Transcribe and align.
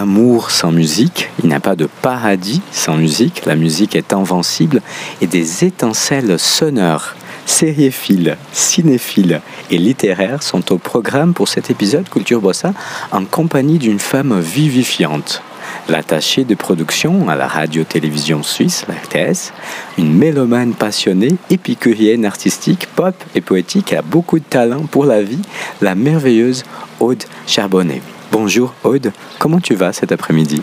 D'amour 0.00 0.50
sans 0.50 0.72
musique, 0.72 1.28
il 1.42 1.50
n'y 1.50 1.54
a 1.54 1.60
pas 1.60 1.76
de 1.76 1.86
paradis 2.00 2.62
sans 2.72 2.96
musique. 2.96 3.44
La 3.44 3.54
musique 3.54 3.94
est 3.94 4.14
invincible 4.14 4.80
et 5.20 5.26
des 5.26 5.62
étincelles 5.62 6.38
sonores, 6.38 7.16
sériéphiles, 7.44 8.38
cinéphiles 8.50 9.42
et 9.70 9.76
littéraires 9.76 10.42
sont 10.42 10.72
au 10.72 10.78
programme 10.78 11.34
pour 11.34 11.48
cet 11.48 11.68
épisode 11.70 12.08
Culture 12.08 12.40
Bossa 12.40 12.72
en 13.12 13.26
compagnie 13.26 13.76
d'une 13.76 13.98
femme 13.98 14.40
vivifiante. 14.40 15.42
L'attachée 15.86 16.44
de 16.44 16.54
production 16.54 17.28
à 17.28 17.36
la 17.36 17.46
radio-télévision 17.46 18.42
suisse, 18.42 18.86
la 18.88 18.94
RTS, 18.94 19.52
une 19.98 20.14
mélomane 20.14 20.72
passionnée, 20.72 21.36
épicurienne 21.50 22.24
artistique, 22.24 22.86
pop 22.96 23.22
et 23.34 23.42
poétique, 23.42 23.92
a 23.92 24.00
beaucoup 24.00 24.38
de 24.38 24.44
talent 24.44 24.86
pour 24.90 25.04
la 25.04 25.22
vie, 25.22 25.42
la 25.82 25.94
merveilleuse 25.94 26.64
Aude 27.00 27.24
Charbonnet. 27.46 28.00
Bonjour 28.32 28.74
Aude, 28.84 29.12
comment 29.40 29.58
tu 29.58 29.74
vas 29.74 29.92
cet 29.92 30.12
après-midi? 30.12 30.62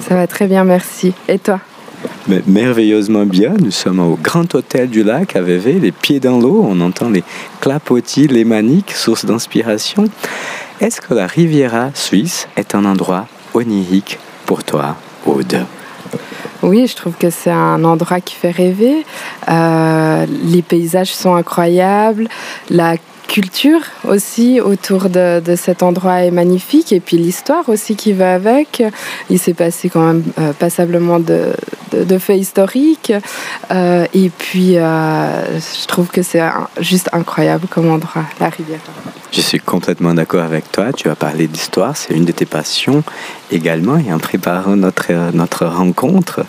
Ça 0.00 0.14
va 0.14 0.26
très 0.26 0.46
bien, 0.46 0.64
merci. 0.64 1.14
Et 1.26 1.38
toi? 1.38 1.58
Mais 2.26 2.42
merveilleusement 2.46 3.24
bien, 3.24 3.54
nous 3.58 3.70
sommes 3.70 4.00
au 4.00 4.18
Grand 4.22 4.54
Hôtel 4.54 4.90
du 4.90 5.02
Lac 5.02 5.34
à 5.34 5.40
Vevey, 5.40 5.78
les 5.80 5.90
pieds 5.90 6.20
dans 6.20 6.38
l'eau, 6.38 6.62
on 6.68 6.78
entend 6.82 7.08
les 7.08 7.24
clapotis, 7.60 8.28
les 8.28 8.44
maniques, 8.44 8.92
source 8.92 9.24
d'inspiration. 9.24 10.04
Est-ce 10.82 11.00
que 11.00 11.14
la 11.14 11.26
Riviera 11.26 11.90
suisse 11.94 12.46
est 12.56 12.74
un 12.74 12.84
endroit 12.84 13.26
onirique 13.54 14.18
pour 14.44 14.62
toi, 14.62 14.96
Aude? 15.24 15.64
Oui, 16.62 16.86
je 16.86 16.94
trouve 16.94 17.14
que 17.14 17.30
c'est 17.30 17.50
un 17.50 17.84
endroit 17.84 18.20
qui 18.20 18.34
fait 18.34 18.50
rêver. 18.50 19.06
Euh, 19.48 20.26
les 20.44 20.62
paysages 20.62 21.14
sont 21.14 21.34
incroyables, 21.34 22.28
la 22.68 22.96
culture 23.28 23.82
aussi 24.04 24.60
autour 24.60 25.10
de, 25.10 25.40
cet 25.56 25.82
endroit 25.82 26.24
est 26.24 26.32
magnifique 26.32 26.92
et 26.92 26.98
puis 26.98 27.16
l'histoire 27.16 27.68
aussi 27.68 27.94
qui 27.94 28.12
va 28.12 28.34
avec. 28.34 28.82
Il 29.30 29.38
s'est 29.38 29.54
passé 29.54 29.88
quand 29.88 30.00
même 30.00 30.24
euh, 30.38 30.52
passablement 30.52 31.20
de, 31.20 31.52
de, 31.92 32.04
de, 32.04 32.18
faits 32.18 32.40
historiques 32.40 33.12
euh, 33.70 34.06
et 34.14 34.30
puis 34.30 34.78
euh, 34.78 35.60
je 35.60 35.86
trouve 35.86 36.08
que 36.08 36.22
c'est 36.22 36.42
juste 36.80 37.08
incroyable 37.12 37.68
comme 37.68 37.90
endroit, 37.90 38.24
la 38.40 38.48
rivière. 38.48 38.80
Je 39.30 39.42
suis 39.42 39.60
complètement 39.60 40.14
d'accord 40.14 40.42
avec 40.42 40.72
toi. 40.72 40.92
Tu 40.92 41.10
as 41.10 41.14
parlé 41.14 41.46
d'histoire, 41.48 41.96
c'est 41.96 42.14
une 42.14 42.24
de 42.24 42.32
tes 42.32 42.46
passions 42.46 43.04
également. 43.52 43.98
Et 43.98 44.12
en 44.12 44.18
préparant 44.18 44.74
notre, 44.74 45.12
notre 45.34 45.66
rencontre, 45.66 46.44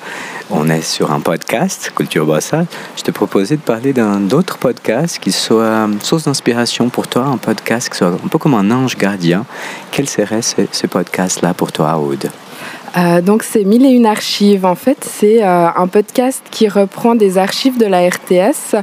on 0.50 0.70
est 0.70 0.82
sur 0.82 1.12
un 1.12 1.20
podcast, 1.20 1.92
Culture 1.94 2.26
Bossa. 2.26 2.66
Je 2.96 3.04
te 3.04 3.12
proposais 3.12 3.58
de 3.58 3.62
parler 3.62 3.92
d'un 3.92 4.30
autre 4.32 4.58
podcast 4.58 5.20
qui 5.20 5.34
soit 5.34 5.90
source 6.02 6.24
d'inspiration 6.24 6.90
pour 6.90 7.08
toi, 7.08 7.26
un 7.26 7.38
podcast 7.38 7.90
qui 7.90 7.98
soit 7.98 8.08
un 8.08 8.28
peu 8.30 8.38
comme 8.38 8.54
un 8.54 8.72
ange 8.72 8.96
gardien. 8.96 9.46
Quel 9.92 10.08
serait 10.08 10.42
ce, 10.42 10.62
ce 10.72 10.88
podcast-là 10.88 11.54
pour 11.54 11.74
toi, 11.74 11.98
Aude? 11.98 12.30
Euh, 12.98 13.22
donc 13.22 13.44
c'est 13.44 13.64
Mille 13.64 13.86
et 13.86 13.90
une 13.90 14.06
archives. 14.06 14.66
En 14.66 14.76
fait, 14.76 14.98
c'est 15.02 15.44
euh, 15.44 15.68
un 15.76 15.88
podcast 15.88 16.44
qui 16.52 16.68
reprend 16.68 17.16
des 17.16 17.38
archives 17.38 17.78
de 17.78 17.86
la 17.86 18.08
RTS 18.08 18.76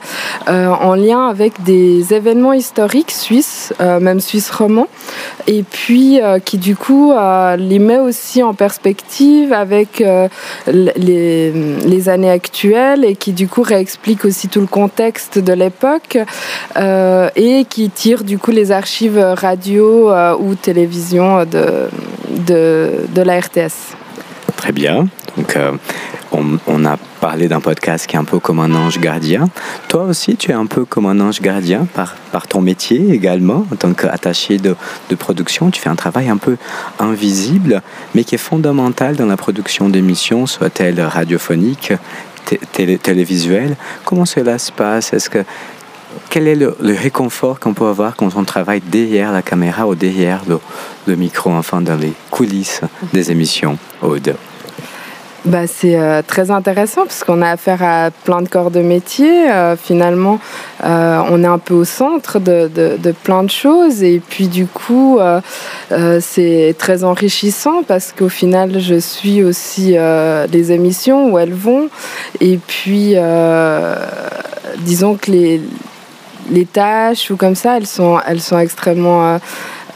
euh, 0.49 0.69
en 0.69 0.95
lien 0.95 1.27
avec 1.29 1.63
des 1.65 2.15
événements 2.15 2.53
historiques 2.53 3.11
suisses, 3.11 3.73
même 3.81 4.21
suisses 4.21 4.51
romans, 4.51 4.89
et 5.47 5.63
puis 5.63 6.21
qui 6.45 6.59
du 6.59 6.77
coup 6.77 7.13
les 7.59 7.79
met 7.79 7.99
aussi 7.99 8.43
en 8.43 8.55
perspective 8.55 9.53
avec 9.53 10.03
les, 10.67 12.09
années 12.09 12.31
actuelles 12.31 13.05
et 13.05 13.17
qui 13.17 13.33
du 13.33 13.49
coup 13.49 13.63
réexplique 13.63 14.25
aussi 14.25 14.49
tout 14.49 14.61
le 14.61 14.67
contexte 14.67 15.39
de 15.39 15.53
l'époque 15.53 16.19
et 16.77 17.67
qui 17.69 17.91
tire 17.91 18.23
du 18.23 18.39
coup 18.39 18.51
les 18.51 18.71
archives 18.71 19.19
radio 19.19 20.13
ou 20.39 20.55
télévision 20.55 21.45
de, 21.45 21.89
de 22.47 23.23
la 23.23 23.41
RTS. 23.41 23.97
Très 24.57 24.73
bien. 24.73 25.09
Donc, 25.37 25.57
euh, 25.57 25.73
on, 26.33 26.85
a 26.85 26.97
parlé 27.21 27.49
d'un 27.49 27.61
podcast 27.61 28.07
qui 28.07 28.17
est 28.17 28.19
un 28.19 28.25
peu 28.25 28.39
comme 28.39 28.61
un 28.61 28.75
ange 28.75 28.99
gardien. 28.99 29.49
Toi 29.89 30.05
aussi, 30.05 30.37
tu 30.37 30.51
es 30.51 30.55
un 30.55 30.67
peu 30.67 30.85
comme 30.85 31.07
un 31.07 31.21
ange 31.21 31.41
gardien 31.41 31.87
par, 31.95 32.17
ton 32.49 32.61
métier 32.61 33.13
également, 33.13 33.67
en 33.73 33.77
tant 33.77 33.93
qu'attaché 33.93 34.59
de, 34.59 34.77
de 35.09 35.15
production. 35.15 35.71
Tu 35.71 35.81
fais 35.81 35.89
un 35.89 35.97
travail 35.97 36.29
un 36.29 36.37
peu 36.37 36.57
invisible, 36.99 37.83
mais 38.15 38.25
qui 38.25 38.35
est 38.35 38.39
fondamental 38.39 39.17
dans 39.17 39.27
la 39.27 39.37
production 39.37 39.89
d'émissions, 39.89 40.47
soit-elle 40.47 41.01
radiophonique, 41.01 41.93
télé, 42.73 42.99
télévisuelle. 42.99 43.77
Comment 44.05 44.25
cela 44.25 44.59
se 44.59 44.73
passe? 44.73 45.13
Est-ce 45.13 45.31
que 45.31 45.45
quel 46.31 46.49
est 46.49 46.55
le, 46.55 46.77
réconfort 46.81 47.61
qu'on 47.61 47.75
peut 47.75 47.87
avoir 47.87 48.17
quand 48.17 48.37
on 48.37 48.45
travaille 48.45 48.81
derrière 48.81 49.33
la 49.33 49.43
caméra 49.43 49.87
ou 49.87 49.95
derrière 49.95 50.43
le, 51.07 51.17
micro, 51.17 51.51
enfin 51.51 51.81
dans 51.81 51.97
les 51.97 52.13
coulisses 52.31 52.81
des 53.13 53.31
émissions 53.31 53.79
Aude? 54.03 54.37
Bah, 55.47 55.69
c'est 55.69 55.97
euh, 55.97 56.23
très 56.27 56.51
intéressant 56.51 57.03
parce 57.03 57.23
qu'on 57.23 57.41
a 57.41 57.51
affaire 57.51 57.81
à 57.81 58.11
plein 58.11 58.43
de 58.43 58.49
corps 58.49 58.73
de 58.73 58.81
métier. 58.81 59.49
Euh, 59.49 59.77
finalement, 59.77 60.41
euh, 60.83 61.23
on 61.31 61.45
est 61.45 61.47
un 61.47 61.59
peu 61.59 61.75
au 61.75 61.85
centre 61.85 62.41
de, 62.41 62.69
de, 62.69 63.13
plein 63.13 63.45
de 63.45 63.51
choses 63.51 64.03
et 64.03 64.21
puis 64.29 64.49
du 64.49 64.67
coup, 64.67 65.19
c'est 66.21 66.75
très 66.79 67.05
enrichissant 67.05 67.85
parce 67.87 68.13
qu'au 68.13 68.29
final, 68.29 68.81
je 68.81 68.97
suis 68.97 69.45
aussi 69.45 69.97
les 70.53 70.73
émissions 70.73 71.31
où 71.31 71.39
elles 71.39 71.55
vont 71.55 71.89
et 72.41 72.59
puis 72.59 73.15
disons 74.79 75.15
que 75.15 75.31
les 75.31 75.61
les 76.51 76.67
tâches 76.67 77.31
ou 77.31 77.37
comme 77.37 77.55
ça, 77.55 77.77
elles 77.77 77.87
sont, 77.87 78.19
elles 78.27 78.41
sont 78.41 78.59
extrêmement 78.59 79.27
euh, 79.27 79.39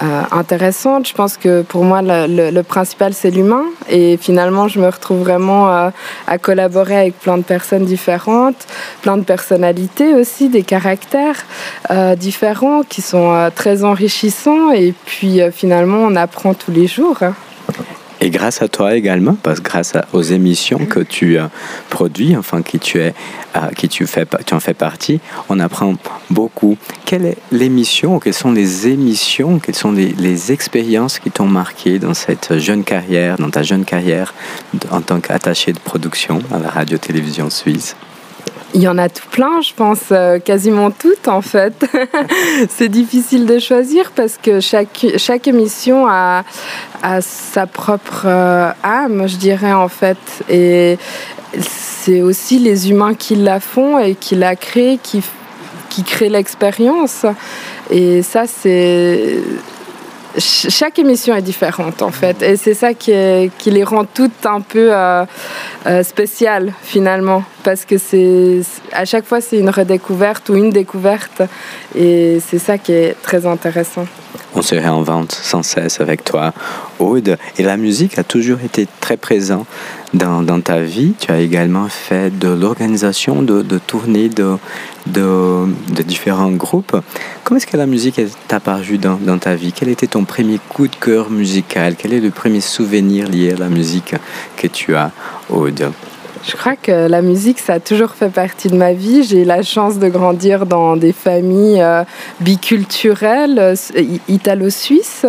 euh, 0.03 0.23
intéressantes. 0.31 1.07
Je 1.07 1.15
pense 1.15 1.37
que 1.37 1.63
pour 1.63 1.85
moi, 1.85 2.01
le, 2.03 2.63
principal, 2.63 3.13
c'est 3.15 3.31
l'humain. 3.31 3.65
Et 3.89 4.17
finalement, 4.17 4.69
je 4.69 4.81
me 4.81 4.87
retrouve 4.89 5.21
vraiment 5.21 5.71
euh, 5.71 5.91
à 6.27 6.39
collaborer 6.39 6.97
avec 6.97 7.19
plein 7.19 7.39
de 7.39 7.43
personnes 7.43 7.85
différentes, 7.85 8.67
plein 9.03 9.17
de 9.17 9.25
personnalités 9.25 10.15
aussi, 10.15 10.49
des 10.49 10.63
caractères 10.63 11.45
différents 12.17 12.83
qui 12.83 13.03
sont 13.03 13.51
très 13.55 13.85
enrichissants. 13.85 14.73
Et 14.73 14.95
puis 15.07 15.41
finalement, 15.53 15.99
on 15.99 16.17
apprend 16.17 16.55
tous 16.55 16.71
les 16.71 16.87
jours. 16.87 17.19
Et 18.23 18.29
grâce 18.29 18.61
à 18.61 18.69
toi 18.69 18.95
également, 18.95 19.35
parce 19.43 19.61
que 19.61 19.69
grâce 19.69 19.95
aux 20.13 20.23
émissions 20.23 20.85
que 20.85 21.01
tu 21.01 21.39
euh, 21.39 21.47
produis, 21.89 22.37
enfin 22.37 22.61
qui 22.61 22.79
tu 22.79 23.01
es, 23.01 23.15
euh, 23.57 23.69
qui 23.77 23.89
tu 23.89 24.05
en 24.53 24.61
fais 24.61 24.75
partie, 24.75 25.21
on 25.49 25.59
apprend 25.59 25.95
beaucoup. 26.29 26.77
Quelle 27.07 27.25
est 27.25 27.39
l'émission, 27.51 28.19
quelles 28.19 28.35
sont 28.35 28.53
les 28.53 28.89
émissions, 28.89 29.59
quelles 29.59 29.75
sont 29.75 29.93
les, 29.93 30.13
les 30.13 30.53
expériences 30.53 31.19
qui 31.19 31.31
t'ont 31.31 31.47
marqué 31.47 31.99
dans 31.99 32.15
cette 32.15 32.59
jeune 32.59 32.85
carrière, 32.85 33.37
dans 33.37 33.51
ta 33.51 33.63
jeune 33.63 33.87
carrière 33.87 34.35
en 34.91 35.01
tant 35.01 35.21
qu'attaché 35.21 35.73
de 35.73 35.79
production 35.79 36.41
à 36.53 36.59
la 36.59 36.69
radio-télévision 36.69 37.49
suisse? 37.49 37.97
Il 38.73 38.83
y 38.83 38.89
en 38.89 38.99
a 38.99 39.09
tout 39.09 39.27
plein, 39.31 39.61
je 39.63 39.75
pense, 39.75 39.99
euh, 40.13 40.39
quasiment 40.39 40.93
toutes 40.93 41.27
en 41.27 41.43
fait. 41.43 41.75
c'est 42.69 42.89
difficile 42.89 43.45
de 43.45 43.59
choisir 43.59 44.13
parce 44.15 44.37
que 44.41 44.61
chaque, 44.61 45.07
chaque 45.17 45.49
émission 45.49 46.07
a, 46.09 46.45
sa 47.21 47.67
propre 47.67 48.23
euh, 48.27 48.71
âme, 48.85 49.27
je 49.27 49.37
dirais 49.37 49.73
en 49.73 49.89
fait. 49.89 50.19
Et 50.49 50.99
c'est 51.61 52.23
aussi 52.23 52.61
les 52.61 52.91
humains 52.91 53.15
qui 53.15 53.35
la 53.35 53.59
font 53.59 53.99
et 53.99 54.15
qui 54.15 54.37
la 54.37 54.55
créent, 54.55 55.01
qui, 55.03 55.21
qui 55.89 56.05
créent 56.05 56.29
l'expérience. 56.29 57.27
Et 57.91 58.23
ça, 58.23 58.45
c'est 58.47 59.39
chaque 60.39 60.99
émission 60.99 61.35
est 61.35 61.43
différente 61.43 62.03
en 62.03 62.11
fait 62.11 62.43
et 62.43 62.57
c'est 62.57 62.75
ça 62.75 62.95
qui, 62.95 63.11
les 63.13 63.85
rend 63.85 64.05
toutes 64.05 64.47
un 64.47 64.61
peu 64.61 64.91
euh, 64.93 65.25
spéciales 66.05 66.73
finalement 66.83 67.43
parce 67.63 67.85
que 67.85 67.99
c'est 67.99 68.61
à 68.93 69.05
chaque 69.05 69.25
fois 69.25 69.41
c'est 69.41 69.59
une 69.59 69.71
redécouverte 69.71 70.49
ou 70.49 70.55
une 70.57 70.71
découverte. 70.71 71.43
Et 71.95 72.39
c'est 72.47 72.59
ça 72.59 72.79
qui 72.79 72.93
est 72.93 73.17
très 73.23 73.47
intéressant. 73.47 74.07
On 74.55 74.63
se 74.63 74.75
réinvente 74.75 75.33
sans 75.33 75.63
cesse 75.63 76.01
avec 76.01 76.25
toi 76.25 76.53
Aude. 76.99 77.39
Et 77.59 77.63
la 77.63 77.77
musique 77.77 78.19
a 78.19 78.25
toujours 78.25 78.59
été 78.65 78.89
très 79.01 79.17
présent 79.17 79.65
dans, 80.13 80.43
dans 80.43 80.61
ta 80.61 80.81
vie. 80.81 81.15
Tu 81.21 81.31
as 81.31 81.39
également 81.39 81.89
fait 81.89 82.37
de 82.37 82.49
l'organisation 82.49 83.43
de, 83.43 83.63
de 83.63 83.79
tournées 83.79 84.29
de, 84.29 84.57
de, 85.07 85.67
de 85.95 86.03
différents 86.03 86.51
groupes. 86.51 86.97
Comment 87.45 87.59
est-ce 87.59 87.67
que 87.67 87.77
la 87.77 87.87
musique 87.87 88.19
est 88.19 88.53
apparue 88.53 88.99
dans, 88.99 89.17
dans 89.17 89.39
ta 89.39 89.55
vie? 89.55 89.73
Quel 89.73 89.89
était 89.89 90.09
ton 90.09 90.25
premier 90.25 90.59
coup 90.69 90.89
de 90.89 90.97
cœur 90.97 91.31
musical? 91.31 91.95
Quel 91.97 92.13
est 92.13 92.21
le 92.21 92.31
premier 92.31 92.61
souvenir 92.61 93.29
lié 93.29 93.53
à 93.53 93.57
la 93.57 93.69
musique 93.69 94.15
que 94.57 94.67
tu 94.67 94.97
as 94.97 95.13
Aude? 95.49 95.93
Je 96.43 96.57
crois 96.57 96.75
que 96.75 97.07
la 97.07 97.21
musique, 97.21 97.59
ça 97.59 97.75
a 97.75 97.81
toujours 97.81 98.13
fait 98.13 98.31
partie 98.31 98.69
de 98.69 98.77
ma 98.77 98.95
vie. 98.95 99.25
J'ai 99.25 99.43
eu 99.43 99.45
la 99.45 99.63
chance 99.63 99.99
de 99.99 100.09
grandir 100.09 100.65
dans 100.65 100.97
des 100.97 101.13
familles 101.13 101.83
euh, 101.83 102.03
biculturelles, 102.41 103.59
euh, 103.59 103.75
italo-suisses. 104.27 105.27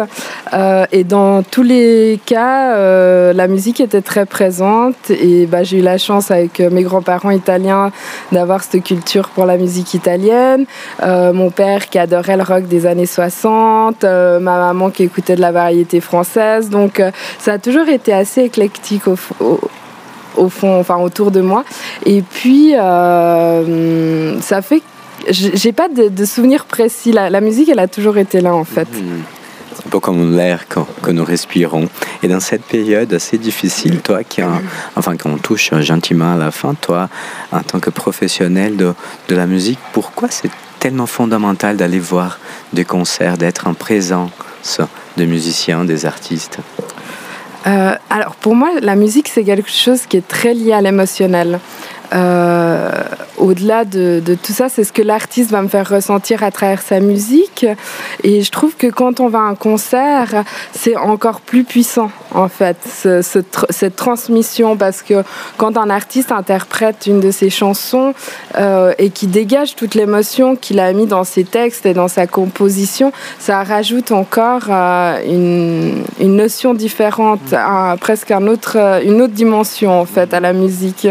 Euh, 0.54 0.86
et 0.94 1.04
dans 1.04 1.44
tous 1.44 1.64
les 1.64 2.18
cas, 2.26 3.34
la 3.34 3.48
musique 3.48 3.82
était 3.82 4.02
très 4.02 4.26
présente. 4.26 5.10
Et 5.10 5.48
bah, 5.48 5.64
j'ai 5.64 5.80
eu 5.80 5.82
la 5.82 5.98
chance 5.98 6.32
avec 6.32 6.60
mes 6.60 6.84
grands-parents 6.84 7.32
italiens 7.32 7.92
d'avoir 8.32 8.64
cette 8.64 8.82
culture 8.84 9.30
pour 9.30 9.46
la 9.46 9.58
musique 9.58 9.94
italienne. 9.94 10.66
mon 11.02 11.50
père 11.50 11.90
qui 11.90 12.00
adorait 12.00 12.38
le 12.38 12.44
rock 12.44 12.68
des 12.68 12.86
années 12.86 13.06
60. 13.06 14.04
ma 14.04 14.40
maman 14.40 14.90
qui 14.90 15.04
écoutait 15.04 15.36
de 15.36 15.42
la 15.42 15.52
variété 15.52 16.00
française. 16.00 16.70
Donc 16.70 17.02
ça 17.38 17.54
a 17.54 17.58
toujours 17.58 17.90
été 17.90 18.14
assez 18.14 18.44
éclectique 18.44 19.08
au, 19.08 19.18
au 19.40 19.60
au 20.38 20.50
fond, 20.50 20.80
enfin 20.80 20.98
autour 20.98 21.32
de 21.32 21.42
moi. 21.42 21.64
Et 22.06 22.22
puis, 22.22 22.76
euh, 22.76 24.40
ça 24.42 24.62
fait 24.62 24.82
j'ai 25.30 25.72
pas 25.72 25.88
de, 25.88 26.26
souvenirs 26.26 26.66
précis. 26.66 27.12
La, 27.12 27.42
musique, 27.42 27.70
elle 27.70 27.80
a 27.80 27.88
toujours 27.88 28.18
été 28.18 28.42
là, 28.42 28.54
en 28.54 28.64
fait. 28.64 28.88
Hmm. 28.92 29.22
C'est 29.74 29.88
un 29.88 29.90
peu 29.90 30.00
comme 30.00 30.36
l'air 30.36 30.66
que, 30.68 31.12
nous 31.12 31.24
respirons. 31.24 31.88
Et 32.24 32.28
dans 32.28 32.40
cette 32.40 32.64
période 32.64 33.14
assez 33.14 33.38
difficile, 33.38 34.02
toi, 34.02 34.24
qui 34.24 34.42
enfin, 34.96 35.16
quand 35.16 35.30
on 35.30 35.38
touche 35.38 35.74
gentiment 35.82 36.34
à 36.34 36.38
la 36.38 36.52
fin, 36.52 36.74
toi, 36.74 37.10
en 37.52 37.62
tant 37.62 37.80
que 37.80 37.90
professionnel 37.90 38.76
de, 38.76 38.94
de 39.30 39.36
la 39.36 39.48
musique, 39.48 39.80
pourquoi 39.94 40.30
c'est 40.30 40.52
tellement 40.80 41.06
fondamental 41.06 41.78
d'aller 41.78 42.00
voir 42.00 42.40
des 42.74 42.86
concerts, 42.86 43.38
d'être 43.38 43.68
en 43.68 43.74
présence 43.74 44.32
de 45.18 45.26
musiciens, 45.26 45.86
des 45.86 46.06
artistes? 46.06 46.60
Euh, 47.68 47.96
alors 48.10 48.36
pour 48.36 48.56
moi, 48.56 48.72
la 48.82 48.96
musique, 48.96 49.28
c'est 49.28 49.44
quelque 49.44 49.70
chose 49.70 50.06
qui 50.06 50.18
est 50.18 50.28
très 50.28 50.54
lié 50.54 50.74
à 50.74 50.82
l'émotionnel. 50.82 51.60
Euh, 52.14 52.92
au-delà 53.38 53.86
de, 53.86 54.22
tout 54.42 54.52
ça, 54.52 54.70
c'est 54.70 54.84
ce 54.84 54.92
que 54.92 55.02
l'artiste 55.02 55.52
va 55.52 55.62
me 55.62 55.68
faire 55.68 55.90
ressentir 55.90 56.44
à 56.44 56.52
travers 56.52 56.82
sa 56.82 57.00
musique. 57.00 57.66
Et 58.24 58.42
je 58.42 58.52
trouve 58.52 58.76
que 58.76 58.88
quand 58.88 59.20
on 59.20 59.30
va 59.30 59.40
à 59.40 59.44
un 59.44 59.56
concert, 59.56 60.44
c'est 60.74 60.96
encore 60.96 61.42
plus 61.42 61.64
puissant, 61.64 62.12
en 62.34 62.50
fait, 62.50 62.78
cette 62.84 63.96
transmission. 63.96 64.78
Parce 64.78 65.02
que 65.02 65.24
quand 65.58 65.78
un 65.78 65.90
artiste 65.90 66.32
interprète 66.32 67.08
une 67.08 67.20
de 67.20 67.32
ses 67.32 67.50
chansons 67.50 68.14
euh, 68.58 68.94
et 68.98 69.10
qui 69.10 69.28
dégage 69.28 69.76
toute 69.76 69.96
l'émotion 69.96 70.56
qu'il 70.56 70.80
a 70.80 70.92
mis 70.94 71.08
dans 71.08 71.24
ses 71.24 71.44
textes 71.44 71.86
et 71.86 71.94
dans 71.94 72.08
sa 72.08 72.28
composition, 72.28 73.12
ça 73.40 73.64
rajoute 73.64 74.12
encore 74.12 74.64
euh, 74.70 76.04
une, 76.20 76.36
notion 76.36 76.74
différente, 76.74 77.42
presque 78.00 78.32
une 78.32 78.50
autre 78.50 78.78
dimension, 79.34 80.00
en 80.00 80.06
fait, 80.06 80.34
à 80.34 80.40
la 80.40 80.54
musique. 80.54 81.08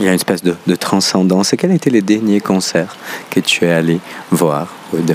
Il 0.00 0.06
y 0.06 0.08
a 0.08 0.12
une 0.12 0.16
espèce 0.16 0.42
de, 0.42 0.76
transcendance. 0.76 1.52
Et 1.52 1.58
quels 1.58 1.72
étaient 1.72 1.90
les 1.90 2.00
derniers 2.00 2.40
concerts 2.40 2.96
que 3.30 3.38
tu 3.38 3.66
es 3.66 3.72
allé 3.72 4.00
voir, 4.30 4.68
Aude? 4.94 5.14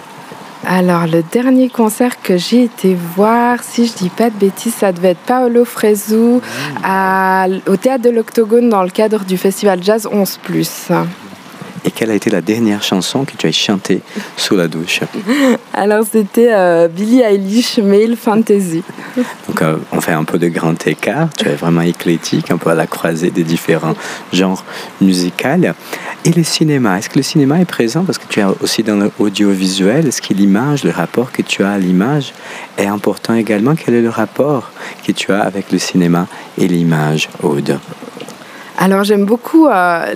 Alors, 0.67 1.05
le 1.05 1.23
dernier 1.31 1.69
concert 1.69 2.21
que 2.21 2.37
j'ai 2.37 2.63
été 2.63 2.95
voir, 3.15 3.63
si 3.63 3.87
je 3.87 3.93
dis 3.93 4.09
pas 4.09 4.29
de 4.29 4.35
bêtises, 4.35 4.75
ça 4.75 4.91
devait 4.91 5.11
être 5.11 5.19
Paolo 5.19 5.65
Fresu 5.65 6.15
mmh. 6.15 6.39
au 7.67 7.75
théâtre 7.77 8.03
de 8.03 8.09
l'Octogone 8.09 8.69
dans 8.69 8.83
le 8.83 8.89
cadre 8.89 9.25
du 9.25 9.37
festival 9.37 9.83
Jazz 9.83 10.07
11 10.11 10.39
et 11.85 11.91
quelle 11.91 12.11
a 12.11 12.15
été 12.15 12.29
la 12.29 12.41
dernière 12.41 12.81
chanson 12.83 13.25
que 13.25 13.33
tu 13.37 13.47
as 13.47 13.51
chantée 13.51 14.01
sous 14.35 14.55
la 14.55 14.67
douche 14.67 15.01
Alors 15.73 16.03
c'était 16.11 16.51
euh, 16.51 16.87
Billie 16.87 17.21
Eilish, 17.21 17.77
Male 17.77 18.15
Fantasy. 18.15 18.83
Donc 19.47 19.61
euh, 19.61 19.77
on 19.91 20.01
fait 20.01 20.11
un 20.11 20.23
peu 20.23 20.39
de 20.39 20.47
grand 20.47 20.75
écart, 20.87 21.29
tu 21.37 21.47
es 21.47 21.55
vraiment 21.55 21.81
éclectique, 21.81 22.49
un 22.49 22.57
peu 22.57 22.71
à 22.71 22.75
la 22.75 22.87
croisée 22.87 23.29
des 23.29 23.43
différents 23.43 23.95
genres 24.33 24.63
musicaux. 24.99 25.35
Et 26.25 26.31
le 26.31 26.43
cinéma, 26.43 26.97
est-ce 26.97 27.09
que 27.09 27.17
le 27.17 27.23
cinéma 27.23 27.59
est 27.59 27.65
présent? 27.65 28.03
Parce 28.03 28.17
que 28.17 28.27
tu 28.27 28.39
es 28.39 28.45
aussi 28.61 28.81
dans 28.81 29.09
l'audiovisuel 29.19 30.07
Est-ce 30.07 30.21
que 30.21 30.33
l'image, 30.33 30.83
le 30.83 30.89
rapport 30.89 31.31
que 31.31 31.41
tu 31.41 31.63
as 31.63 31.73
à 31.73 31.77
l'image 31.77 32.33
est 32.77 32.87
important 32.87 33.35
également? 33.35 33.75
Quel 33.75 33.93
est 33.95 34.01
le 34.01 34.09
rapport 34.09 34.71
que 35.05 35.11
tu 35.11 35.31
as 35.31 35.41
avec 35.41 35.71
le 35.71 35.77
cinéma 35.77 36.27
et 36.57 36.67
l'image, 36.67 37.29
Aude? 37.43 37.77
Alors 38.77 39.03
j'aime 39.03 39.25
beaucoup 39.25 39.67
euh, 39.67 40.13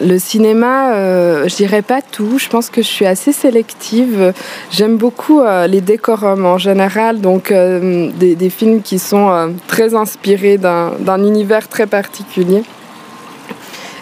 le 0.00 0.18
cinéma, 0.18 0.94
euh, 0.94 1.48
je 1.48 1.56
dirais 1.56 1.82
pas 1.82 2.02
tout, 2.02 2.38
je 2.38 2.48
pense 2.48 2.70
que 2.70 2.80
je 2.80 2.86
suis 2.86 3.06
assez 3.06 3.32
sélective. 3.32 4.32
J'aime 4.70 4.96
beaucoup 4.96 5.40
euh, 5.40 5.66
les 5.66 5.80
décorums 5.80 6.46
en 6.46 6.58
général, 6.58 7.20
donc 7.20 7.52
des, 7.52 8.36
des, 8.36 8.50
films 8.50 8.82
qui 8.82 8.98
sont 8.98 9.54
très 9.66 9.94
inspirés 9.94 10.58
d'un 10.58 11.24
univers 11.24 11.68
très 11.68 11.86
particulier. 11.86 12.62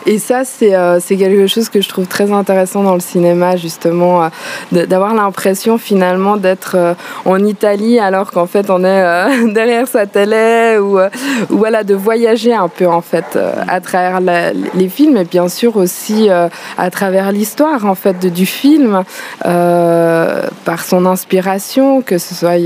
Et 0.06 0.18
ça, 0.18 0.42
euh, 0.62 0.98
c'est 1.00 1.16
quelque 1.16 1.46
chose 1.46 1.70
que 1.70 1.80
je 1.80 1.88
trouve 1.88 2.06
très 2.06 2.30
intéressant 2.30 2.82
dans 2.82 2.94
le 2.94 3.00
cinéma, 3.00 3.56
justement, 3.56 4.24
euh, 4.24 4.86
d'avoir 4.86 5.14
l'impression 5.14 5.78
finalement 5.78 6.36
d'être 6.36 6.76
euh, 6.76 6.94
en 7.24 7.42
Italie 7.42 7.98
alors 7.98 8.30
qu'en 8.30 8.46
fait 8.46 8.68
on 8.68 8.84
est 8.84 9.52
derrière 9.54 9.88
sa 9.88 10.06
télé 10.06 10.78
ou, 10.78 10.98
ou, 10.98 11.56
voilà, 11.56 11.84
de 11.84 11.94
voyager 11.94 12.52
un 12.52 12.68
peu 12.68 12.86
en 12.86 13.00
fait 13.00 13.38
à 13.66 13.80
travers 13.80 14.20
les 14.20 14.88
films 14.88 15.16
et 15.16 15.24
bien 15.24 15.48
sûr 15.48 15.76
aussi 15.76 16.28
à 16.30 16.90
travers 16.90 17.32
l'histoire 17.32 17.86
en 17.86 17.94
fait 17.94 18.18
du 18.32 18.46
film 18.46 19.02
par 19.42 20.84
son 20.84 21.06
inspiration, 21.06 22.02
que 22.02 22.18
ce 22.18 22.34
soit 22.34 22.60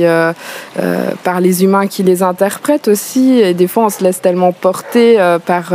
par 1.25 1.41
les 1.41 1.65
humains 1.65 1.87
qui 1.87 2.03
les 2.03 2.23
interprètent 2.23 2.89
aussi. 2.89 3.41
Et 3.41 3.55
des 3.55 3.69
fois 3.69 3.85
on 3.87 3.91
se 3.91 4.03
laisse 4.03 4.21
tellement 4.21 4.53
porter 4.53 5.19
par, 5.47 5.73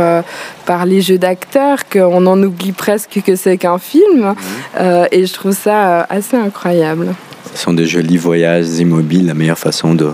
par 0.66 0.86
les 0.86 1.00
jeux 1.00 1.18
d'acteurs 1.18 1.88
qu'on 1.88 2.26
en 2.26 2.42
oublie 2.42 2.72
presque 2.72 3.20
que 3.24 3.36
c'est 3.36 3.58
qu'un 3.58 3.78
film. 3.78 4.20
Mhm. 4.20 4.34
Euh, 4.80 5.06
et 5.10 5.26
je 5.26 5.32
trouve 5.32 5.52
ça 5.52 6.00
euh, 6.00 6.04
assez 6.08 6.36
incroyable. 6.36 7.14
Ce 7.52 7.62
sont 7.62 7.72
de 7.72 7.84
jolis 7.84 8.16
voyages 8.16 8.78
immobiles, 8.78 9.26
la 9.26 9.34
meilleure 9.34 9.58
façon 9.58 9.94
de, 9.94 10.10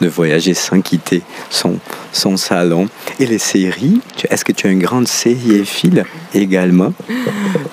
de 0.00 0.08
voyager 0.08 0.54
sans 0.54 0.80
quitter 0.80 1.22
son, 1.48 1.78
son 2.12 2.36
salon. 2.36 2.88
Et 3.18 3.26
les 3.26 3.38
séries, 3.38 4.00
est-ce 4.28 4.44
que 4.44 4.52
tu 4.52 4.66
as 4.66 4.70
une 4.70 4.80
grande 4.80 5.08
série 5.08 5.64
fil 5.64 6.04
également? 6.34 6.92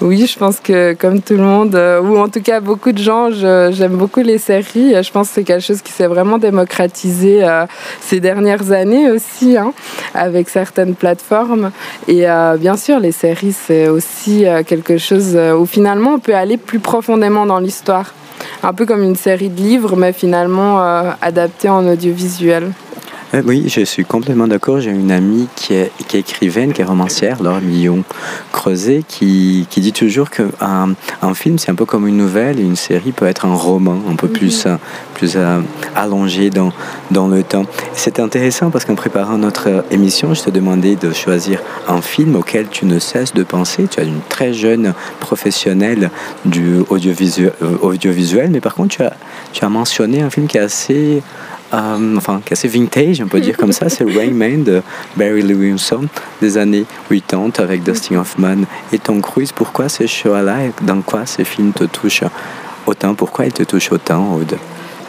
Oui, 0.01 0.27
je 0.27 0.37
pense 0.37 0.59
que 0.59 0.93
comme 0.93 1.21
tout 1.21 1.33
le 1.33 1.43
monde, 1.43 1.75
euh, 1.75 2.01
ou 2.01 2.17
en 2.17 2.27
tout 2.27 2.41
cas 2.41 2.59
beaucoup 2.59 2.91
de 2.91 2.97
gens, 2.97 3.31
j'aime 3.31 3.95
beaucoup 3.95 4.21
les 4.21 4.37
séries. 4.37 4.93
Je 5.01 5.11
pense 5.11 5.29
que 5.29 5.35
c'est 5.35 5.43
quelque 5.43 5.63
chose 5.63 5.81
qui 5.81 5.91
s'est 5.91 6.07
vraiment 6.07 6.37
démocratisé 6.37 7.43
euh, 7.43 7.65
ces 8.01 8.19
dernières 8.19 8.71
années 8.71 9.09
aussi, 9.09 9.57
hein, 9.57 9.73
avec 10.13 10.49
certaines 10.49 10.95
plateformes. 10.95 11.71
Et 12.07 12.29
euh, 12.29 12.57
bien 12.57 12.77
sûr, 12.77 12.99
les 12.99 13.11
séries, 13.11 13.53
c'est 13.53 13.87
aussi 13.87 14.45
quelque 14.65 14.97
chose 14.97 15.37
où 15.57 15.65
finalement 15.65 16.15
on 16.15 16.19
peut 16.19 16.35
aller 16.35 16.57
plus 16.57 16.79
profondément 16.79 17.45
dans 17.45 17.59
l'histoire 17.59 18.13
un 18.63 18.73
peu 18.73 18.85
comme 18.85 19.03
une 19.03 19.15
série 19.15 19.49
de 19.49 19.61
livres, 19.61 19.95
mais 19.95 20.13
finalement 20.13 20.81
euh, 20.81 21.11
adaptée 21.21 21.69
en 21.69 21.87
audiovisuel. 21.87 22.71
Euh, 23.33 23.41
oui, 23.45 23.65
je 23.67 23.81
suis 23.81 24.05
complètement 24.05 24.47
d'accord. 24.47 24.79
J'ai 24.79 24.91
une 24.91 25.11
amie 25.11 25.47
qui 25.55 25.73
est, 25.73 25.91
qui 26.07 26.15
est 26.15 26.21
écrivaine, 26.21 26.71
qui 26.71 26.81
est 26.81 26.85
romancière, 26.85 27.43
Laure 27.43 27.59
Millon 27.59 28.03
Creuset, 28.53 29.03
qui, 29.05 29.67
qui 29.69 29.81
dit 29.81 29.91
toujours 29.91 30.29
qu'un 30.29 30.47
un 31.21 31.33
film, 31.33 31.59
c'est 31.59 31.69
un 31.69 31.75
peu 31.75 31.85
comme 31.85 32.07
une 32.07 32.15
nouvelle, 32.15 32.59
et 32.59 32.63
une 32.63 32.77
série 32.77 33.11
peut 33.11 33.25
être 33.25 33.45
un 33.45 33.53
roman, 33.53 33.99
un 34.09 34.15
peu 34.15 34.29
plus, 34.29 34.65
mhm. 34.65 34.71
euh, 34.71 34.77
plus 35.13 35.33
euh, 35.35 35.59
allongé 35.95 36.49
dans, 36.49 36.71
dans 37.11 37.27
le 37.27 37.43
temps. 37.43 37.65
C'est 37.93 38.19
intéressant 38.19 38.69
parce 38.69 38.85
qu'en 38.85 38.95
préparant 38.95 39.37
notre 39.37 39.83
émission, 39.91 40.33
je 40.33 40.43
te 40.43 40.49
demandais 40.49 40.95
de 40.95 41.11
choisir 41.11 41.59
un 41.87 42.01
film 42.01 42.35
auquel 42.35 42.67
tu 42.69 42.85
ne 42.85 42.97
cesses 42.97 43.33
de 43.33 43.43
penser. 43.43 43.87
Tu 43.89 43.99
as 43.99 44.03
une 44.03 44.21
très 44.29 44.53
jeune 44.53 44.93
professionnelle 45.19 46.11
du 46.45 46.77
audiovisuel, 46.89 47.51
audiovisuel 47.81 48.51
mais 48.51 48.61
par 48.61 48.75
contre, 48.75 48.95
tu 48.95 49.03
as, 49.03 49.13
tu 49.51 49.65
as 49.65 49.69
mentionné 49.69 50.21
un 50.21 50.29
film 50.29 50.47
qui 50.47 50.57
est 50.57 50.61
assez 50.61 51.21
euh, 51.73 52.15
enfin, 52.15 52.41
qui 52.45 52.49
est 52.49 52.53
assez 52.53 52.67
vintage, 52.67 53.21
on 53.21 53.27
peut 53.27 53.41
dire 53.41 53.57
comme 53.57 53.73
ça, 53.73 53.89
c'est 53.89 54.03
Rain 54.17 54.31
Man 54.31 54.63
de 54.63 54.81
Barry 55.15 55.41
Lewinson 55.41 56.07
des 56.41 56.57
années 56.57 56.85
80 57.09 57.51
avec 57.59 57.83
Dustin 57.83 58.17
Hoffman 58.17 58.63
et 58.93 58.99
Tom 58.99 59.21
Cruise. 59.21 59.51
Pourquoi 59.51 59.89
ces 59.89 60.07
choix-là 60.07 60.65
et 60.65 60.71
dans 60.83 61.01
quoi 61.01 61.25
ces 61.25 61.43
films 61.43 61.73
te 61.73 61.83
touchent 61.83 62.23
autant? 62.85 63.15
Pourquoi 63.15 63.45
ils 63.45 63.53
te 63.53 63.63
touchent 63.63 63.91
autant, 63.91 64.33
Aude? 64.35 64.57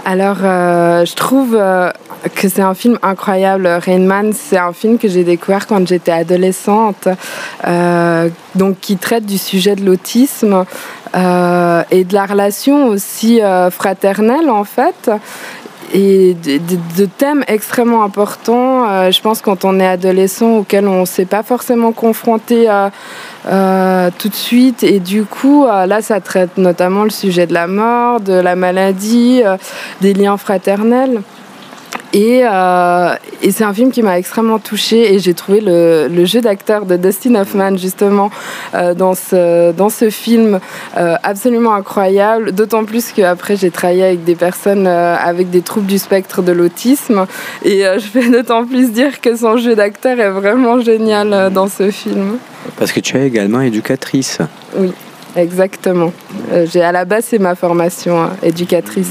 Alors, 0.05 0.39
euh, 0.43 1.05
je 1.05 1.15
trouve 1.15 1.55
euh, 1.55 1.91
que 2.35 2.49
c'est 2.49 2.63
un 2.63 2.75
film 2.75 2.99
incroyable. 3.03 3.67
Rain 3.67 4.01
Man, 4.01 4.33
c'est 4.33 4.57
un 4.57 4.73
film 4.73 4.99
que 4.99 5.07
j'ai 5.07 5.23
découvert 5.23 5.67
quand 5.67 5.87
j'étais 5.87 6.13
adolescente, 6.13 7.09
donc 8.55 8.81
qui 8.81 8.97
traite 8.97 9.27
du 9.27 9.39
sujet 9.39 9.77
de 9.77 9.85
l'autisme 9.85 10.65
et 11.15 12.05
de 12.05 12.15
la 12.15 12.27
relation 12.27 12.89
aussi 12.89 13.41
fraternelle 13.71 14.51
en 14.51 14.65
fait 14.65 15.11
et 15.95 16.35
de, 16.35 17.05
thèmes 17.07 17.45
extrêmement 17.49 18.03
importants, 18.03 18.89
euh, 18.89 19.11
je 19.11 19.21
pense, 19.21 19.41
quand 19.41 19.65
on 19.65 19.81
est 19.81 19.87
adolescent, 19.87 20.59
auxquels 20.59 20.87
on 20.87 21.01
ne 21.01 21.07
s'est 21.07 21.25
pas 21.25 21.43
forcément 21.43 21.93
confronté 21.93 22.69
euh, 22.69 22.91
euh, 23.47 24.11
tout 24.19 24.29
de 24.29 24.35
suite. 24.35 24.83
Et 24.83 25.01
du 25.01 25.25
coup, 25.25 25.67
là, 25.67 26.03
ça 26.03 26.21
traite 26.21 26.59
notamment 26.59 27.05
le 27.05 27.11
sujet 27.11 27.47
de 27.47 27.55
la 27.55 27.67
mort, 27.67 28.21
de 28.21 28.35
la 28.35 28.57
maladie, 28.57 29.43
des 30.01 30.15
liens 30.15 30.37
fraternels. 30.37 31.23
Et, 32.13 32.41
euh, 32.45 33.15
et 33.43 33.51
c'est 33.51 33.65
un 33.65 33.75
film 33.75 33.91
qui 33.91 34.03
m'a 34.03 34.19
extrêmement 34.19 34.59
touchée 34.59 35.15
et 35.15 35.19
j'ai 35.19 35.35
trouvé 35.35 35.61
le, 35.61 36.09
le 36.09 36.25
jeu 36.25 36.41
d'acteur 36.41 36.87
de 36.87 36.97
Dustin 36.97 37.35
Hoffman 37.35 37.77
justement 37.77 38.31
euh, 38.75 38.95
dans, 38.95 39.15
ce, 39.15 39.73
dans 39.73 39.91
ce 39.91 40.09
film 40.09 40.59
euh, 40.97 41.17
absolument 41.23 41.75
incroyable, 41.75 42.53
d'autant 42.53 42.85
plus 42.85 43.13
qu'après 43.13 43.57
j'ai 43.57 43.71
travaillé 43.71 44.05
avec 44.05 44.25
des 44.25 44.37
personnes 44.37 44.87
avec 44.87 45.51
des 45.51 45.61
troubles 45.61 45.87
du 45.87 45.99
spectre 45.99 46.41
de 46.41 46.53
l'autisme 46.53 47.27
et 47.65 47.83
je 47.83 48.19
vais 48.19 48.31
d'autant 48.31 48.65
plus 48.65 48.91
dire 48.91 49.21
que 49.21 49.37
son 49.37 49.59
jeu 49.59 49.75
d'acteur 49.75 50.19
est 50.19 50.31
vraiment 50.31 50.81
génial 50.81 51.53
dans 51.53 51.69
ce 51.69 51.91
film. 51.91 52.39
Parce 52.79 52.93
que 52.93 53.01
tu 53.01 53.17
es 53.17 53.27
également 53.27 53.61
éducatrice. 53.61 54.39
Oui. 54.77 54.93
Exactement. 55.39 56.13
Euh, 56.53 56.67
j'ai 56.71 56.83
à 56.83 56.93
la 56.93 57.05
base 57.05 57.27
c'est 57.29 57.39
ma 57.39 57.55
formation 57.55 58.21
hein, 58.21 58.33
éducatrice, 58.43 59.11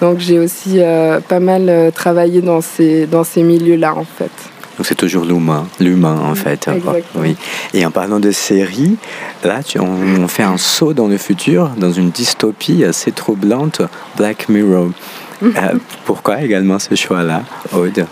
donc 0.00 0.18
j'ai 0.18 0.38
aussi 0.38 0.80
euh, 0.80 1.20
pas 1.20 1.40
mal 1.40 1.68
euh, 1.68 1.90
travaillé 1.90 2.40
dans 2.40 2.60
ces 2.62 3.06
dans 3.06 3.24
ces 3.24 3.42
milieux-là 3.42 3.94
en 3.94 4.04
fait. 4.04 4.30
Donc 4.78 4.86
c'est 4.86 4.94
toujours 4.94 5.24
l'humain, 5.24 5.66
l'humain 5.78 6.18
en 6.24 6.34
fait. 6.34 6.64
quoi. 6.64 6.74
Exactement. 6.74 7.22
Oui. 7.24 7.36
Et 7.74 7.84
en 7.84 7.90
parlant 7.90 8.20
de 8.20 8.30
séries, 8.30 8.96
là 9.44 9.62
tu, 9.62 9.78
on, 9.78 9.86
on 10.18 10.28
fait 10.28 10.42
un 10.42 10.56
saut 10.56 10.94
dans 10.94 11.08
le 11.08 11.18
futur, 11.18 11.70
dans 11.76 11.92
une 11.92 12.10
dystopie 12.10 12.82
assez 12.84 13.12
troublante, 13.12 13.82
Black 14.16 14.48
Mirror. 14.48 14.88
Euh, 15.42 15.74
pourquoi 16.06 16.40
également 16.40 16.78
ce 16.78 16.94
choix-là, 16.94 17.42
Aude? 17.74 18.06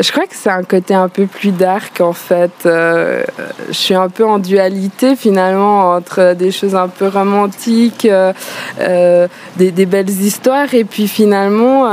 Je 0.00 0.12
crois 0.12 0.26
que 0.26 0.34
c'est 0.34 0.50
un 0.50 0.62
côté 0.62 0.94
un 0.94 1.08
peu 1.08 1.26
plus 1.26 1.50
dark 1.50 2.00
en 2.00 2.12
fait. 2.12 2.52
Euh, 2.66 3.24
je 3.68 3.72
suis 3.72 3.94
un 3.94 4.08
peu 4.08 4.24
en 4.24 4.38
dualité 4.38 5.16
finalement 5.16 5.92
entre 5.94 6.34
des 6.34 6.52
choses 6.52 6.76
un 6.76 6.88
peu 6.88 7.08
romantiques, 7.08 8.04
euh, 8.04 8.32
euh, 8.80 9.26
des, 9.56 9.86
belles 9.86 10.08
histoires 10.08 10.72
et 10.74 10.84
puis 10.84 11.08
finalement 11.08 11.88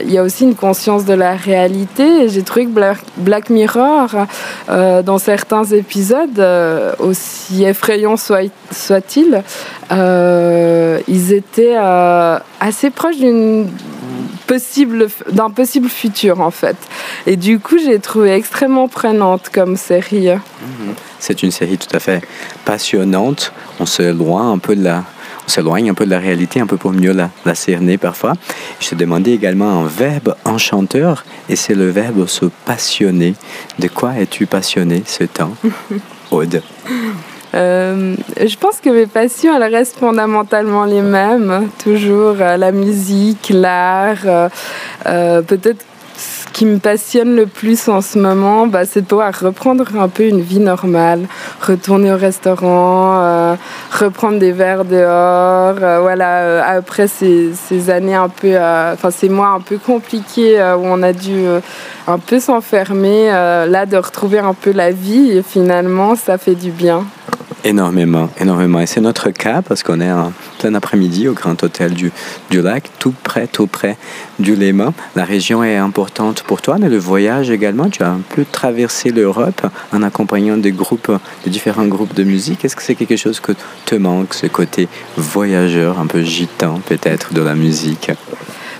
il 0.00 0.10
y 0.10 0.18
a 0.18 0.22
aussi 0.22 0.44
une 0.44 0.54
conscience 0.54 1.04
de 1.04 1.14
la 1.14 1.34
réalité. 1.34 2.28
J'ai 2.28 2.42
trouvé 2.42 2.66
que 2.66 2.94
Black, 3.16 3.50
Mirror 3.50 4.08
dans 4.68 5.18
certains 5.18 5.64
épisodes, 5.64 6.42
aussi 6.98 7.64
effrayants 7.64 8.16
euh, 9.92 11.00
ils 11.08 11.32
étaient 11.32 11.76
assez 12.60 12.90
proches 12.90 13.16
d'une 13.16 13.68
possible 14.50 15.06
d'un 15.30 15.48
possible 15.48 15.88
futur 15.88 16.40
en 16.40 16.50
fait. 16.50 16.76
Et 17.24 17.36
du 17.36 17.60
coup, 17.60 17.78
j'ai 17.78 18.00
trouvé 18.00 18.32
extrêmement 18.32 18.88
prenante 18.88 19.48
comme 19.48 19.76
série. 19.76 20.30
C'est 21.20 21.44
une 21.44 21.52
série 21.52 21.78
tout 21.78 21.94
à 21.94 22.00
fait 22.00 22.20
passionnante. 22.64 23.52
On 23.78 23.86
s'éloigne 23.86 24.54
un 24.54 24.58
peu 24.58 24.74
de 24.74 24.82
la, 24.82 25.04
s'éloigne 25.46 25.88
un 25.90 25.94
peu 25.94 26.04
de 26.04 26.10
la 26.10 26.18
réalité, 26.18 26.58
un 26.58 26.66
peu 26.66 26.76
pour 26.76 26.90
mieux 26.90 27.12
la, 27.12 27.30
la 27.44 27.54
cerner 27.54 27.96
parfois. 27.96 28.32
Je 28.80 28.88
te 28.88 28.96
demandais 28.96 29.30
également 29.30 29.84
un 29.84 29.86
verbe 29.86 30.34
enchanteur, 30.44 31.24
et 31.48 31.54
c'est 31.54 31.76
le 31.76 31.88
verbe 31.88 32.26
se 32.26 32.46
passionner. 32.64 33.34
De 33.78 33.86
quoi 33.86 34.18
es-tu 34.18 34.46
passionné 34.46 35.04
ce 35.06 35.22
temps, 35.22 35.54
Aude? 36.32 36.60
Euh, 37.54 38.14
je 38.40 38.56
pense 38.56 38.80
que 38.80 38.90
mes 38.90 39.06
passions, 39.06 39.56
elles 39.56 39.74
restent 39.74 39.98
fondamentalement 39.98 40.84
les 40.84 41.02
mêmes. 41.02 41.68
Toujours 41.82 42.36
euh, 42.40 42.56
la 42.56 42.72
musique, 42.72 43.50
l'art. 43.52 44.18
euh, 44.24 44.48
euh, 45.06 45.42
Peut-être 45.42 45.84
ce 46.16 46.46
qui 46.52 46.66
me 46.66 46.78
passionne 46.78 47.34
le 47.34 47.46
plus 47.46 47.88
en 47.88 48.02
ce 48.02 48.18
moment, 48.18 48.66
bah, 48.66 48.84
c'est 48.84 49.00
de 49.00 49.06
pouvoir 49.06 49.32
reprendre 49.40 49.86
un 49.98 50.08
peu 50.08 50.24
une 50.24 50.42
vie 50.42 50.58
normale, 50.60 51.22
retourner 51.62 52.12
au 52.12 52.16
restaurant, 52.18 53.20
euh, 53.22 53.54
reprendre 53.90 54.38
des 54.38 54.52
verres 54.52 54.84
dehors. 54.84 55.76
voilà, 56.02 56.62
après 56.66 57.08
ces, 57.08 57.52
ces 57.54 57.88
années 57.88 58.14
un 58.14 58.28
peu, 58.28 58.54
enfin 58.54 59.10
ces 59.10 59.30
mois 59.30 59.48
un 59.48 59.60
peu 59.60 59.78
compliqués 59.78 60.60
où 60.78 60.82
on 60.84 61.02
a 61.02 61.14
dû 61.14 61.46
un 62.06 62.18
peu 62.18 62.38
s'enfermer, 62.38 63.28
là 63.30 63.86
de 63.86 63.96
retrouver 63.96 64.40
un 64.40 64.52
peu 64.52 64.72
la 64.72 64.90
vie 64.90 65.38
et 65.38 65.42
finalement 65.42 66.16
ça 66.16 66.36
fait 66.36 66.54
du 66.54 66.70
bien. 66.70 67.04
Énormément, 67.62 68.30
énormément. 68.40 68.80
Et 68.80 68.86
c'est 68.86 69.02
notre 69.02 69.30
cas 69.30 69.60
parce 69.60 69.82
qu'on 69.82 70.00
est 70.00 70.10
en 70.10 70.32
plein 70.58 70.74
après-midi 70.74 71.28
au 71.28 71.34
Grand 71.34 71.62
Hôtel 71.62 71.92
du, 71.92 72.10
du 72.48 72.62
Lac, 72.62 72.84
tout 72.98 73.14
près, 73.22 73.46
tout 73.46 73.66
près 73.66 73.98
du 74.38 74.56
Léman. 74.56 74.94
La 75.14 75.24
région 75.24 75.62
est 75.62 75.76
importante 75.76 76.42
pour 76.42 76.62
toi, 76.62 76.76
mais 76.80 76.88
le 76.88 76.96
voyage 76.96 77.50
également. 77.50 77.90
Tu 77.90 78.02
as 78.02 78.08
un 78.10 78.22
peu 78.34 78.46
traversé 78.50 79.10
l'Europe 79.10 79.66
en 79.92 80.02
accompagnant 80.02 80.56
des 80.56 80.72
groupes, 80.72 81.12
des 81.44 81.50
différents 81.50 81.86
groupes 81.86 82.14
de 82.14 82.24
musique. 82.24 82.64
Est-ce 82.64 82.76
que 82.76 82.82
c'est 82.82 82.94
quelque 82.94 83.16
chose 83.16 83.40
que 83.40 83.52
te 83.84 83.94
manque, 83.94 84.32
ce 84.32 84.46
côté 84.46 84.88
voyageur, 85.18 86.00
un 86.00 86.06
peu 86.06 86.22
gitan 86.22 86.80
peut-être 86.86 87.34
de 87.34 87.42
la 87.42 87.54
musique? 87.54 88.10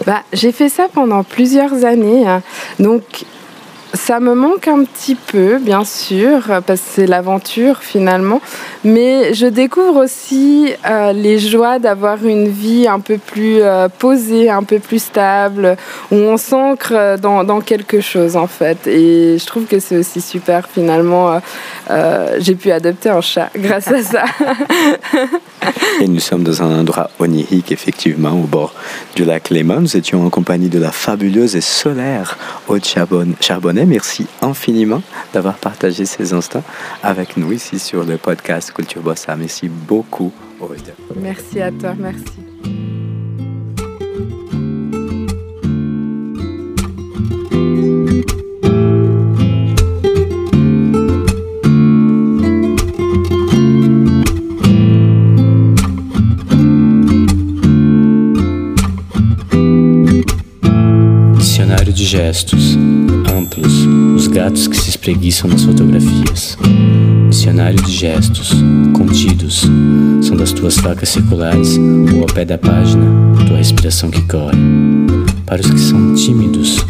Bah, 0.06 0.22
j'ai 0.32 0.52
fait 0.52 0.70
ça 0.70 0.86
pendant 0.90 1.22
plusieurs 1.22 1.84
années. 1.84 2.26
hein. 2.26 2.42
Donc, 2.78 3.02
ça 3.94 4.20
me 4.20 4.34
manque 4.34 4.68
un 4.68 4.84
petit 4.84 5.14
peu, 5.14 5.58
bien 5.58 5.84
sûr, 5.84 6.40
parce 6.66 6.80
que 6.80 6.86
c'est 6.94 7.06
l'aventure 7.06 7.78
finalement. 7.78 8.40
Mais 8.84 9.34
je 9.34 9.46
découvre 9.46 10.04
aussi 10.04 10.72
euh, 10.88 11.12
les 11.12 11.38
joies 11.38 11.78
d'avoir 11.78 12.24
une 12.24 12.48
vie 12.48 12.86
un 12.86 13.00
peu 13.00 13.18
plus 13.18 13.60
euh, 13.60 13.88
posée, 13.88 14.48
un 14.48 14.62
peu 14.62 14.78
plus 14.78 15.02
stable, 15.02 15.76
où 16.10 16.14
on 16.14 16.36
s'ancre 16.36 16.92
euh, 16.92 17.16
dans, 17.16 17.60
quelque 17.60 18.00
chose 18.00 18.36
en 18.36 18.46
fait. 18.46 18.86
Et 18.86 19.36
je 19.38 19.46
trouve 19.46 19.64
que 19.66 19.80
c'est 19.80 19.96
aussi 19.96 20.20
super 20.20 20.68
finalement. 20.68 21.40
j'ai 22.38 22.54
pu 22.54 22.70
adopter 22.70 23.10
un 23.10 23.20
chat 23.20 23.50
grâce 23.56 23.88
à 23.88 24.02
ça. 24.02 24.24
Et 26.00 26.08
nous 26.08 26.20
sommes 26.20 26.42
dans 26.42 26.62
un 26.62 26.80
endroit 26.80 27.10
onirique, 27.18 27.72
effectivement, 27.72 28.32
au 28.32 28.46
bord 28.46 28.72
du 29.14 29.24
lac 29.24 29.50
Léman. 29.50 29.80
Nous 29.80 29.96
étions 29.96 30.24
en 30.24 30.30
compagnie 30.30 30.68
de 30.68 30.78
la 30.78 30.92
fabuleuse 30.92 31.56
et 31.56 31.60
solaire 31.60 32.38
Aude 32.68 32.84
Charbon- 32.84 33.34
Merci 33.86 34.26
infiniment 34.42 35.02
d'avoir 35.32 35.56
partagé 35.56 36.04
ces 36.04 36.32
instants 36.32 36.64
avec 37.02 37.36
nous 37.36 37.52
ici 37.52 37.78
sur 37.78 38.04
le 38.04 38.16
podcast 38.16 38.72
Culture 38.72 39.02
Bossa. 39.02 39.36
Merci 39.36 39.68
beaucoup, 39.68 40.32
Aude. 40.60 40.94
merci 41.16 41.60
à 41.60 41.70
toi, 41.70 41.94
merci. 41.98 42.49
De 62.00 62.06
gestos 62.06 62.78
amplos, 63.36 63.86
os 64.16 64.26
gatos 64.26 64.66
que 64.66 64.74
se 64.74 64.88
espreguiçam 64.88 65.50
nas 65.50 65.64
fotografias. 65.64 66.56
Dicionário 67.28 67.78
de 67.82 67.92
gestos 67.92 68.54
contidos, 68.94 69.66
são 70.22 70.34
das 70.34 70.50
tuas 70.50 70.78
facas 70.78 71.10
circulares 71.10 71.78
ou 72.14 72.22
ao 72.22 72.26
pé 72.26 72.46
da 72.46 72.56
página, 72.56 73.04
tua 73.46 73.58
respiração 73.58 74.10
que 74.10 74.22
corre. 74.22 74.56
Para 75.44 75.60
os 75.60 75.70
que 75.70 75.78
são 75.78 76.14
tímidos, 76.14 76.82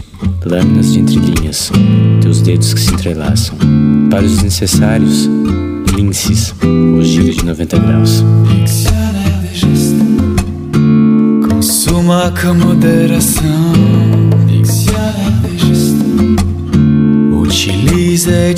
lâminas 0.47 0.93
de 0.93 1.01
entrelinhas, 1.01 1.73
teus 2.21 2.41
dedos 2.41 2.73
que 2.73 2.81
se 2.81 2.95
entrelaçam. 2.95 3.57
Para 4.09 4.25
os 4.25 4.31
desnecessários, 4.31 5.29
linces, 5.97 6.55
ou 6.63 7.03
giro 7.03 7.35
de 7.35 7.45
90 7.45 7.79
graus. 7.81 8.25
Consuma 11.49 12.33
com 12.41 12.55
moderação 12.55 13.80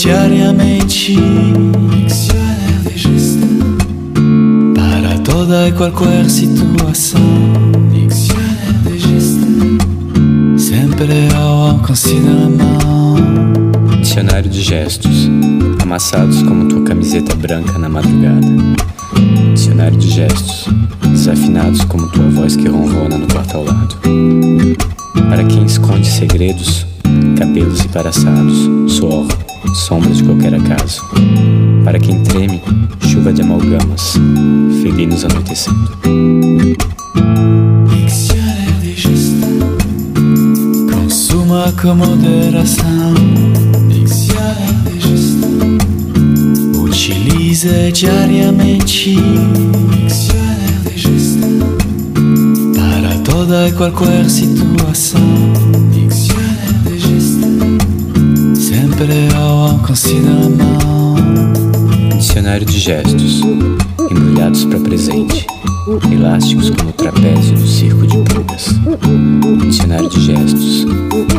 diariamente. 0.03 1.17
Para 4.75 5.19
toda 5.21 5.69
e 5.69 5.73
qualquer 5.73 6.29
situação. 6.29 7.21
Sempre 10.59 11.29
ao 11.37 11.71
alcance 11.71 12.15
da 12.15 12.65
mão. 12.65 13.15
Dicionário 14.01 14.51
de 14.51 14.61
gestos, 14.61 15.31
amassados 15.81 16.43
como 16.43 16.69
tua 16.69 16.83
camiseta 16.83 17.37
branca 17.37 17.79
na 17.79 17.89
madrugada. 17.89 18.49
Dicionário 19.55 19.97
de 19.97 20.11
gestos, 20.11 20.67
desafinados 21.13 21.85
como 21.85 22.09
tua 22.09 22.29
voz 22.31 22.57
que 22.57 22.67
ronrona 22.67 23.19
no 23.19 23.29
quarto 23.29 23.57
ao 23.57 23.65
lado. 23.65 23.97
Para 25.29 25.45
quem 25.45 25.65
esconde 25.65 26.09
segredos, 26.09 26.92
cabelos 27.43 27.85
embaraçados, 27.85 28.71
suor, 28.87 29.27
sombra 29.75 30.11
de 30.11 30.23
qualquer 30.23 30.55
acaso. 30.55 31.03
Para 31.85 31.99
quem 31.99 32.23
treme, 32.23 32.63
chuva 33.01 33.33
de 33.33 33.43
amalgamas, 33.43 34.13
felinos 34.81 35.25
anoitecendo. 35.25 35.91
Consuma 40.93 41.73
com 41.83 41.97
moderação 41.97 43.15
Utilize 46.81 47.91
diariamente 47.93 49.17
Para 52.77 53.19
toda 53.25 53.69
e 53.69 53.73
qualquer 53.73 54.31
situação 54.31 55.52
Dicionário 62.17 62.65
de 62.65 62.79
gestos, 62.79 63.43
embrulhados 63.99 64.65
para 64.65 64.79
presente, 64.79 65.45
elásticos 66.13 66.71
como 66.71 66.91
o 66.91 66.93
trapézio 66.93 67.57
do 67.57 67.67
circo 67.67 68.07
de 68.07 68.19
pulgas. 68.19 68.67
Dicionário 69.67 70.09
de 70.09 70.21
gestos, 70.21 70.87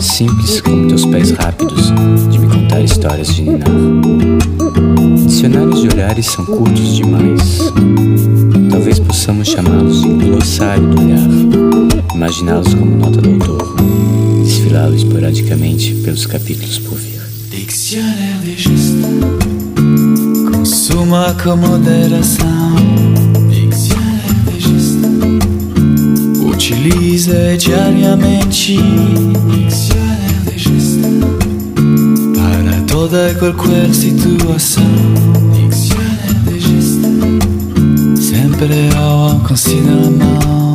simples 0.01 0.59
como 0.59 0.89
teus 0.89 1.05
pés 1.05 1.31
rápidos 1.31 1.93
de 2.29 2.37
me 2.37 2.47
contar 2.47 2.83
histórias 2.83 3.33
de 3.33 3.43
ninar. 3.43 3.69
Dicionários 5.25 5.83
de 5.83 5.87
olhares 5.87 6.25
são 6.25 6.45
curtos 6.45 6.97
demais. 6.97 7.59
Talvez 8.69 8.99
possamos 8.99 9.47
chamá-los 9.47 10.01
de 10.01 10.09
glossário 10.09 10.89
do 10.89 11.01
olhar, 11.01 11.29
imaginá-los 12.13 12.73
como 12.73 12.97
nota 12.97 13.21
do 13.21 13.29
autor, 13.29 13.75
desfilá-los 14.43 15.03
esporadicamente 15.03 15.93
pelos 16.03 16.25
capítulos 16.25 16.77
por 16.79 16.97
vir. 16.97 17.12
Dictionnaire 17.65 18.39
des 18.43 18.57
gestes. 18.57 19.05
Consuma 20.51 21.33
com 21.41 21.55
moderação. 21.55 22.75
Diccionnaire 23.49 24.35
des 24.51 24.59
gestes. 24.59 24.97
Utilize 26.45 27.31
diariamente. 27.57 28.75
Diccionnaire 29.47 30.41
des 30.45 30.61
gestes. 30.61 31.05
Para 32.35 32.81
toda 32.85 33.31
e 33.31 33.35
qualquer 33.35 33.95
situação. 33.95 34.83
Diccionnaire 35.53 36.39
des 36.45 36.61
gestes. 36.63 38.27
Sempre 38.27 38.89
ao 38.97 39.39
considéramento. 39.39 40.72